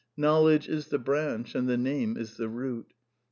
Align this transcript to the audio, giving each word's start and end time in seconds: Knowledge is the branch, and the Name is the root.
Knowledge 0.17 0.67
is 0.67 0.87
the 0.87 0.97
branch, 0.97 1.53
and 1.53 1.69
the 1.69 1.77
Name 1.77 2.17
is 2.17 2.35
the 2.35 2.49
root. 2.49 2.87